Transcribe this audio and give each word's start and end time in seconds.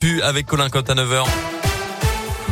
Pu 0.00 0.22
avec 0.22 0.46
Colin 0.46 0.70
Cotte 0.70 0.88
à 0.88 0.94
9h. 0.94 1.49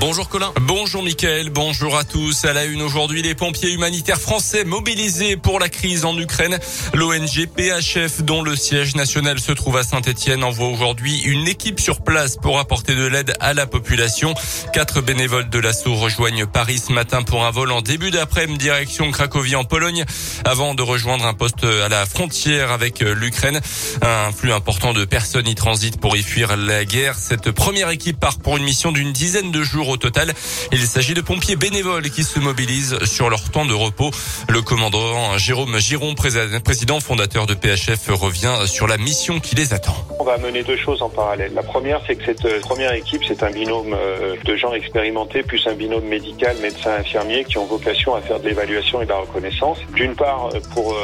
Bonjour 0.00 0.30
Colin. 0.30 0.50
Bonjour 0.62 1.02
Mickaël, 1.02 1.50
bonjour 1.50 1.94
à 1.94 2.04
tous. 2.04 2.46
À 2.46 2.54
la 2.54 2.64
une 2.64 2.80
aujourd'hui, 2.80 3.20
les 3.20 3.34
pompiers 3.34 3.70
humanitaires 3.70 4.18
français 4.18 4.64
mobilisés 4.64 5.36
pour 5.36 5.60
la 5.60 5.68
crise 5.68 6.06
en 6.06 6.16
Ukraine. 6.16 6.58
L'ONG 6.94 7.46
PHF, 7.54 8.22
dont 8.22 8.42
le 8.42 8.56
siège 8.56 8.94
national 8.94 9.38
se 9.38 9.52
trouve 9.52 9.76
à 9.76 9.82
Saint-Etienne, 9.82 10.42
envoie 10.42 10.68
aujourd'hui 10.68 11.20
une 11.20 11.46
équipe 11.46 11.80
sur 11.80 12.00
place 12.00 12.38
pour 12.38 12.58
apporter 12.58 12.94
de 12.94 13.04
l'aide 13.04 13.34
à 13.40 13.52
la 13.52 13.66
population. 13.66 14.32
Quatre 14.72 15.02
bénévoles 15.02 15.50
de 15.50 15.58
l'assaut 15.58 15.94
rejoignent 15.94 16.46
Paris 16.46 16.78
ce 16.78 16.94
matin 16.94 17.22
pour 17.22 17.44
un 17.44 17.50
vol 17.50 17.70
en 17.70 17.82
début 17.82 18.10
d'après-midi 18.10 18.60
direction 18.60 19.10
Cracovie 19.10 19.56
en 19.56 19.64
Pologne 19.64 20.06
avant 20.46 20.74
de 20.74 20.82
rejoindre 20.82 21.26
un 21.26 21.34
poste 21.34 21.64
à 21.64 21.90
la 21.90 22.06
frontière 22.06 22.72
avec 22.72 23.00
l'Ukraine. 23.00 23.60
Un 24.00 24.32
flux 24.32 24.52
important 24.52 24.94
de 24.94 25.04
personnes 25.04 25.46
y 25.46 25.54
transitent 25.54 26.00
pour 26.00 26.16
y 26.16 26.22
fuir 26.22 26.56
la 26.56 26.86
guerre. 26.86 27.16
Cette 27.16 27.50
première 27.50 27.90
équipe 27.90 28.18
part 28.18 28.38
pour 28.38 28.56
une 28.56 28.64
mission 28.64 28.92
d'une 28.92 29.12
dizaine 29.12 29.50
de 29.50 29.62
jours 29.62 29.89
au 29.90 29.96
total. 29.96 30.32
Il 30.72 30.80
s'agit 30.86 31.14
de 31.14 31.20
pompiers 31.20 31.56
bénévoles 31.56 32.10
qui 32.10 32.24
se 32.24 32.38
mobilisent 32.38 32.98
sur 33.04 33.30
leur 33.30 33.50
temps 33.50 33.66
de 33.66 33.74
repos. 33.74 34.10
Le 34.48 34.62
commandant 34.62 35.36
Jérôme 35.38 35.78
Giron, 35.78 36.14
président 36.14 37.00
fondateur 37.00 37.46
de 37.46 37.54
PHF, 37.54 38.08
revient 38.10 38.66
sur 38.66 38.86
la 38.86 38.96
mission 38.96 39.40
qui 39.40 39.54
les 39.54 39.74
attend. 39.74 39.94
On 40.18 40.24
va 40.24 40.38
mener 40.38 40.62
deux 40.62 40.76
choses 40.76 41.02
en 41.02 41.08
parallèle. 41.08 41.52
La 41.54 41.62
première, 41.62 42.00
c'est 42.06 42.16
que 42.16 42.24
cette 42.24 42.44
euh, 42.44 42.60
première 42.60 42.92
équipe, 42.92 43.22
c'est 43.26 43.42
un 43.42 43.50
binôme 43.50 43.94
euh, 43.94 44.36
de 44.44 44.56
gens 44.56 44.72
expérimentés, 44.72 45.42
plus 45.42 45.66
un 45.66 45.74
binôme 45.74 46.04
médical, 46.04 46.56
médecin, 46.60 46.92
infirmier, 46.98 47.44
qui 47.44 47.58
ont 47.58 47.66
vocation 47.66 48.14
à 48.14 48.20
faire 48.20 48.40
de 48.40 48.48
l'évaluation 48.48 49.02
et 49.02 49.04
de 49.04 49.10
la 49.10 49.18
reconnaissance. 49.18 49.78
D'une 49.94 50.14
part, 50.14 50.50
euh, 50.54 50.60
pour 50.74 50.94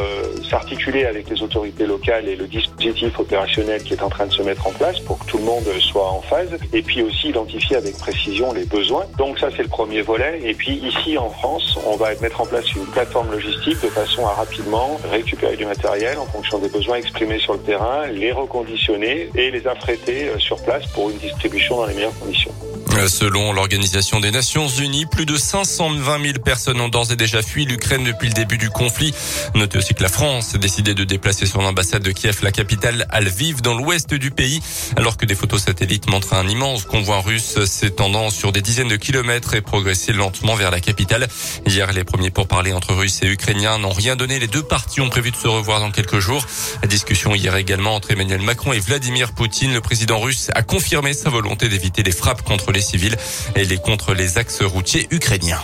s'articuler 0.48 1.04
avec 1.04 1.28
les 1.28 1.42
autorités 1.42 1.87
locales 1.87 2.28
et 2.28 2.37
le 2.37 2.46
dispositif 2.46 3.18
opérationnel 3.18 3.82
qui 3.82 3.95
est 3.95 4.02
en 4.02 4.09
train 4.09 4.26
de 4.26 4.32
se 4.32 4.42
mettre 4.42 4.66
en 4.66 4.73
place 4.73 5.00
pour 5.00 5.18
que 5.18 5.26
tout 5.26 5.38
le 5.38 5.45
monde 5.45 5.64
soit 5.80 6.09
en 6.09 6.23
phase, 6.23 6.56
et 6.73 6.82
puis 6.82 7.02
aussi 7.02 7.28
identifier 7.28 7.76
avec 7.76 7.96
précision 7.98 8.52
les 8.52 8.64
besoins. 8.64 8.75
Donc 9.16 9.38
ça, 9.38 9.48
c'est 9.56 9.62
le 9.62 9.68
premier 9.68 10.02
volet. 10.02 10.40
Et 10.45 10.52
puis 10.52 10.73
ici, 10.73 11.16
en 11.16 11.30
France, 11.30 11.78
on 11.87 11.96
va 11.96 12.09
mettre 12.20 12.40
en 12.42 12.46
place 12.46 12.74
une 12.74 12.84
plateforme 12.87 13.30
logistique 13.30 13.80
de 13.82 13.88
façon 13.88 14.26
à 14.26 14.32
rapidement 14.32 15.01
récupérer 15.10 15.56
du 15.56 15.64
matériel 15.64 16.18
en 16.18 16.26
fonction 16.26 16.59
des 16.59 16.68
besoins 16.68 16.96
exprimés 16.96 17.38
sur 17.38 17.54
le 17.54 17.60
terrain, 17.60 18.06
les 18.06 18.32
reconditionner 18.32 19.30
et 19.34 19.51
les 19.51 19.66
affréter 19.66 20.28
euh, 20.28 20.38
sur 20.38 20.62
place 20.62 20.86
pour 20.88 21.10
une 21.10 21.16
distribution 21.16 21.78
dans 21.78 21.86
les 21.86 21.95
meilleures 21.95 22.18
conditions. 22.18 22.52
Selon 22.96 23.52
l'Organisation 23.52 24.20
des 24.20 24.30
Nations 24.30 24.68
Unies, 24.68 25.06
plus 25.06 25.26
de 25.26 25.36
520 25.36 26.22
000 26.22 26.38
personnes 26.38 26.80
ont 26.80 26.88
d'ores 26.88 27.12
et 27.12 27.16
déjà 27.16 27.42
fui 27.42 27.66
l'Ukraine 27.66 28.04
depuis 28.04 28.28
le 28.28 28.34
début 28.34 28.56
du 28.56 28.70
conflit. 28.70 29.14
Notez 29.54 29.78
aussi 29.78 29.94
que 29.94 30.02
la 30.02 30.08
France 30.08 30.54
a 30.54 30.58
décidé 30.58 30.94
de 30.94 31.04
déplacer 31.04 31.46
son 31.46 31.60
ambassade 31.60 32.02
de 32.02 32.10
Kiev, 32.10 32.38
la 32.42 32.52
capitale, 32.52 33.06
à 33.10 33.20
Lviv, 33.20 33.60
dans 33.60 33.74
l'ouest 33.74 34.14
du 34.14 34.30
pays, 34.30 34.60
alors 34.96 35.18
que 35.18 35.26
des 35.26 35.34
photos 35.34 35.62
satellites 35.62 36.08
montrent 36.08 36.32
un 36.32 36.48
immense 36.48 36.84
convoi 36.84 37.20
russe 37.20 37.64
s'étendant 37.66 38.30
sur 38.30 38.50
des 38.50 38.62
dizaines 38.62 38.88
de 38.88 38.96
kilomètres 38.96 39.54
et 39.54 39.60
progresser 39.60 40.12
lentement 40.12 40.54
vers 40.54 40.70
la 40.70 40.80
capitale. 40.80 41.28
Hier, 41.66 41.92
les 41.92 42.04
premiers 42.04 42.30
pourparlers 42.30 42.72
entre 42.72 42.94
Russes 42.94 43.20
et 43.22 43.28
Ukrainiens 43.28 43.78
n'ont 43.78 43.92
rien 43.92 44.16
donné. 44.16 44.38
Les 44.38 44.48
deux 44.48 44.62
parties 44.62 45.02
ont 45.02 45.10
prévu 45.10 45.30
de 45.30 45.36
se 45.36 45.48
revoir 45.48 45.80
dans 45.80 45.90
quelques 45.90 46.18
jours. 46.18 46.44
La 46.82 46.88
discussion 46.88 47.34
hier 47.34 47.54
également 47.56 47.94
entre 47.94 48.10
Emmanuel 48.10 48.40
Macron 48.40 48.72
et 48.72 48.80
Vladimir 48.80 49.32
Poutine. 49.32 49.74
Le 49.74 49.80
président 49.80 50.18
russe 50.18 50.50
a 50.54 50.62
confirmé 50.62 51.12
sa 51.12 51.28
volonté 51.30 51.68
d'éviter 51.68 52.02
les 52.02 52.12
frappes 52.12 52.42
contre 52.42 52.72
les 52.72 52.85
civils 52.87 53.16
et 53.54 53.65
les 53.65 53.79
contre 53.79 54.15
les 54.15 54.38
axes 54.38 54.62
routiers 54.62 55.06
ukrainiens. 55.10 55.62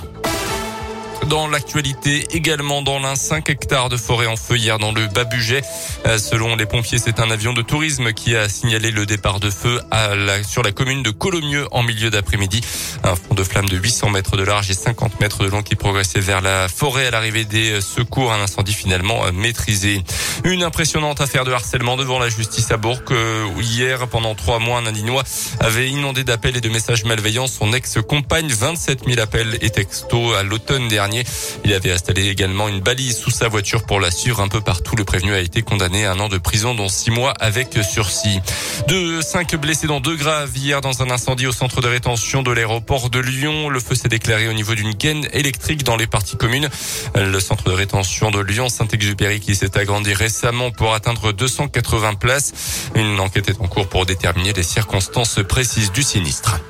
Dans 1.29 1.47
l'actualité, 1.47 2.27
également 2.33 2.83
dans 2.83 2.99
l'un, 2.99 3.15
5 3.15 3.49
hectares 3.49 3.89
de 3.89 3.97
forêt 3.97 4.27
en 4.27 4.37
feu 4.37 4.57
hier 4.57 4.79
dans 4.79 4.93
le 4.93 5.07
Bas-Buget. 5.07 5.63
Euh, 6.07 6.19
selon 6.19 6.57
les 6.57 6.67
pompiers, 6.67 6.99
c'est 6.99 7.21
un 7.21 7.31
avion 7.31 7.53
de 7.53 7.63
tourisme 7.63 8.13
qui 8.13 8.35
a 8.35 8.49
signalé 8.49 8.91
le 8.91 9.07
départ 9.07 9.39
de 9.39 9.49
feu 9.49 9.81
à 9.91 10.17
la, 10.17 10.43
sur 10.43 10.63
la 10.63 10.73
commune 10.73 11.03
de 11.03 11.11
Colomieux 11.11 11.67
en 11.71 11.85
milieu 11.85 12.11
d'après-midi. 12.11 12.61
Un 13.05 13.15
front 13.15 13.35
de 13.35 13.45
flamme 13.45 13.69
de 13.69 13.77
800 13.77 14.11
mètres 14.11 14.37
de 14.37 14.43
large 14.43 14.71
et 14.71 14.75
50 14.75 15.21
mètres 15.21 15.45
de 15.45 15.49
long 15.49 15.63
qui 15.63 15.77
progressait 15.77 16.21
vers 16.21 16.41
la 16.41 16.69
forêt 16.69 17.07
à 17.07 17.11
l'arrivée 17.13 17.45
des 17.45 17.81
secours. 17.81 18.33
Un 18.33 18.41
incendie 18.41 18.75
finalement 18.75 19.25
euh, 19.25 19.33
maîtrisé. 19.33 20.03
Une 20.45 20.65
impressionnante 20.65 21.21
affaire 21.21 21.45
de 21.45 21.53
harcèlement 21.53 21.97
devant 21.97 22.19
la 22.19 22.31
justice 22.31 22.71
à 22.73 22.77
Bourg. 22.77 23.01
Euh, 23.13 23.47
hier, 23.61 24.09
pendant 24.09 24.35
trois 24.35 24.59
mois, 24.59 24.79
un 24.79 24.87
Indinois 24.87 25.23
avait 25.61 25.89
inondé 25.89 26.25
d'appels 26.25 26.57
et 26.57 26.61
de 26.61 26.69
messages 26.69 27.05
malveillants 27.05 27.47
son 27.47 27.73
ex-compagne. 27.73 28.49
27 28.49 29.05
000 29.07 29.21
appels 29.21 29.57
et 29.61 29.71
textos 29.71 30.37
à 30.37 30.43
l'automne 30.43 30.89
dernier. 30.89 31.12
Il 31.65 31.73
avait 31.73 31.93
installé 31.93 32.29
également 32.29 32.69
une 32.69 32.81
balise 32.81 33.19
sous 33.19 33.31
sa 33.31 33.49
voiture 33.49 33.85
pour 33.85 34.01
la 34.01 34.11
suivre 34.11 34.41
un 34.41 34.49
peu 34.49 34.61
partout. 34.61 34.97
Le 34.97 35.05
prévenu 35.05 35.35
a 35.35 35.41
été 35.41 35.63
condamné 35.63 36.07
à 36.07 36.13
un 36.13 36.21
an 36.21 36.29
de 36.29 36.39
prison, 36.39 36.75
dont 36.75 36.89
six 36.89 37.11
mois 37.11 37.33
avec 37.41 37.79
sursis. 37.83 38.41
De 38.89 39.21
cinq 39.21 39.55
blessés 39.57 39.87
dans 39.87 40.01
deux 40.01 40.17
graves 40.17 40.57
hier 40.57 40.81
dans 40.81 41.03
un 41.03 41.11
incendie 41.11 41.47
au 41.47 41.53
centre 41.53 41.81
de 41.81 41.89
rétention 41.89 42.43
de 42.43 42.51
l'aéroport 42.51 43.11
de 43.11 43.19
Lyon. 43.19 43.69
Le 43.69 43.81
feu 43.81 43.95
s'est 43.95 44.09
déclaré 44.09 44.49
au 44.49 44.53
niveau 44.53 44.75
d'une 44.75 44.93
gaine 44.93 45.27
électrique 45.33 45.85
dans 45.85 45.97
les 45.97 46.07
parties 46.07 46.37
communes. 46.37 46.69
Le 47.15 47.41
centre 47.41 47.65
de 47.65 47.73
rétention 47.73 48.31
de 48.31 48.41
Lyon 48.41 48.69
Saint-Exupéry 48.69 49.41
qui 49.41 49.55
s'est 49.55 49.77
agrandi 49.79 50.13
récemment 50.15 50.71
pour 50.71 50.95
atteindre 50.95 51.33
280 51.33 52.15
places. 52.15 52.53
Une 52.95 53.21
enquête 53.21 53.49
est 53.49 53.61
en 53.61 53.69
cours 53.69 53.89
pour 53.89 54.07
déterminer 54.07 54.53
les 54.53 54.63
circonstances 54.63 55.41
précises 55.49 55.93
du 55.93 56.03
sinistre. 56.03 56.61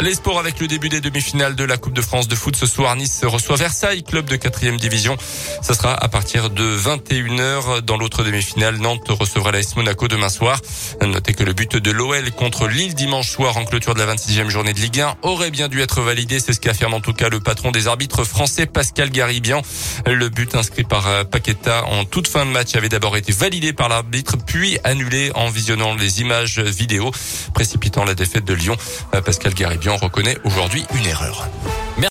Les 0.00 0.14
sports 0.14 0.38
avec 0.38 0.60
le 0.60 0.68
début 0.68 0.88
des 0.88 1.00
demi-finales 1.00 1.56
de 1.56 1.64
la 1.64 1.76
Coupe 1.76 1.92
de 1.92 2.02
France 2.02 2.28
de 2.28 2.36
foot 2.36 2.54
ce 2.54 2.66
soir. 2.66 2.94
Nice 2.94 3.24
reçoit 3.24 3.56
Versailles, 3.56 4.04
club 4.04 4.30
de 4.30 4.36
quatrième 4.36 4.76
division. 4.76 5.16
Ça 5.60 5.74
sera 5.74 5.92
à 5.92 6.06
partir 6.06 6.50
de 6.50 6.62
21h. 6.62 7.80
Dans 7.80 7.96
l'autre 7.96 8.22
demi-finale, 8.22 8.76
Nantes 8.76 9.08
recevra 9.08 9.50
l'AS 9.50 9.74
Monaco 9.74 10.06
demain 10.06 10.28
soir. 10.28 10.60
Notez 11.02 11.34
que 11.34 11.42
le 11.42 11.52
but 11.52 11.76
de 11.76 11.90
l'OL 11.90 12.30
contre 12.30 12.68
Lille 12.68 12.94
dimanche 12.94 13.28
soir 13.28 13.56
en 13.56 13.64
clôture 13.64 13.94
de 13.94 13.98
la 13.98 14.14
26e 14.14 14.48
journée 14.50 14.72
de 14.72 14.78
Ligue 14.78 15.00
1 15.00 15.16
aurait 15.22 15.50
bien 15.50 15.66
dû 15.66 15.80
être 15.80 16.00
validé. 16.00 16.38
C'est 16.38 16.52
ce 16.52 16.60
qu'affirme 16.60 16.94
en 16.94 17.00
tout 17.00 17.12
cas 17.12 17.28
le 17.28 17.40
patron 17.40 17.72
des 17.72 17.88
arbitres 17.88 18.22
français, 18.22 18.66
Pascal 18.66 19.10
Garibian. 19.10 19.62
Le 20.06 20.28
but 20.28 20.54
inscrit 20.54 20.84
par 20.84 21.08
euh, 21.08 21.24
Paqueta 21.24 21.84
en 21.86 22.04
toute 22.04 22.28
fin 22.28 22.46
de 22.46 22.50
match 22.52 22.76
avait 22.76 22.88
d'abord 22.88 23.16
été 23.16 23.32
validé 23.32 23.72
par 23.72 23.88
l'arbitre, 23.88 24.36
puis 24.46 24.78
annulé 24.84 25.32
en 25.34 25.50
visionnant 25.50 25.96
les 25.96 26.20
images 26.20 26.60
vidéo, 26.60 27.10
précipitant 27.52 28.04
la 28.04 28.14
défaite 28.14 28.44
de 28.44 28.54
Lyon. 28.54 28.76
Euh, 29.16 29.22
Pascal 29.22 29.54
Garibian 29.54 29.87
reconnaît 29.96 30.36
aujourd'hui 30.44 30.84
une 30.94 31.06
erreur. 31.06 31.48